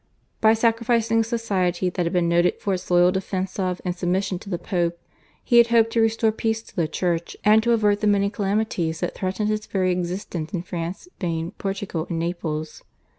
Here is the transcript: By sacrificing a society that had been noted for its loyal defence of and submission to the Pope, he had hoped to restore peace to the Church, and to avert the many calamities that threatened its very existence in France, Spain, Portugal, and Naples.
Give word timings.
By 0.41 0.55
sacrificing 0.55 1.19
a 1.19 1.23
society 1.23 1.91
that 1.91 2.07
had 2.07 2.11
been 2.11 2.27
noted 2.27 2.59
for 2.59 2.73
its 2.73 2.89
loyal 2.89 3.11
defence 3.11 3.59
of 3.59 3.79
and 3.85 3.95
submission 3.95 4.39
to 4.39 4.49
the 4.49 4.57
Pope, 4.57 4.97
he 5.43 5.59
had 5.59 5.67
hoped 5.67 5.91
to 5.93 6.01
restore 6.01 6.31
peace 6.31 6.63
to 6.63 6.75
the 6.75 6.87
Church, 6.87 7.37
and 7.43 7.61
to 7.61 7.71
avert 7.71 8.01
the 8.01 8.07
many 8.07 8.31
calamities 8.31 9.01
that 9.01 9.13
threatened 9.13 9.51
its 9.51 9.67
very 9.67 9.91
existence 9.91 10.53
in 10.55 10.63
France, 10.63 11.01
Spain, 11.15 11.51
Portugal, 11.59 12.07
and 12.09 12.17
Naples. 12.17 12.83